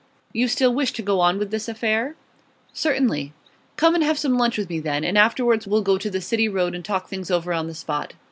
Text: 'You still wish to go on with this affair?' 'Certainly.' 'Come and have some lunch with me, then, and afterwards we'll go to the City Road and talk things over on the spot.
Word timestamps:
'You 0.33 0.47
still 0.47 0.73
wish 0.73 0.93
to 0.93 1.03
go 1.03 1.19
on 1.19 1.37
with 1.37 1.51
this 1.51 1.69
affair?' 1.69 2.15
'Certainly.' 2.73 3.33
'Come 3.77 3.93
and 3.93 4.03
have 4.03 4.17
some 4.17 4.35
lunch 4.35 4.57
with 4.57 4.67
me, 4.67 4.79
then, 4.79 5.03
and 5.03 5.15
afterwards 5.15 5.67
we'll 5.67 5.83
go 5.83 5.99
to 5.99 6.09
the 6.09 6.19
City 6.21 6.49
Road 6.49 6.73
and 6.73 6.83
talk 6.83 7.07
things 7.07 7.29
over 7.29 7.53
on 7.53 7.67
the 7.67 7.75
spot. 7.75 8.13